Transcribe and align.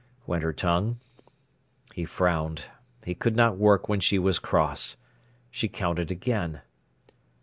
went 0.25 0.41
her 0.41 0.51
tongue. 0.51 0.99
He 1.93 2.05
frowned. 2.05 2.63
He 3.05 3.13
could 3.13 3.35
not 3.35 3.57
work 3.57 3.87
when 3.87 3.99
she 3.99 4.17
was 4.17 4.39
cross. 4.39 4.97
She 5.51 5.67
counted 5.67 6.09
again. 6.09 6.61